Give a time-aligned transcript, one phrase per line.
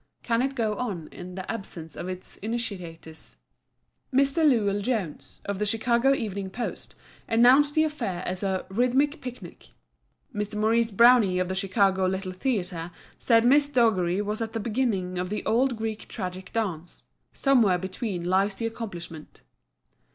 [0.23, 3.37] Can it go on in the absence of its initiators?
[4.11, 4.43] Mr.
[4.43, 6.95] Lewellyn Jones, of the Chicago Evening Post,
[7.27, 9.73] announced the affair as a "rhythmic picnic".
[10.33, 10.55] Mr.
[10.55, 15.29] Maurice Browne of the Chicago Little Theatre said Miss Dougherty was at the beginning of
[15.29, 17.05] the old Greek Tragic Dance.
[17.31, 19.41] Somewhere between lies the accomplishment.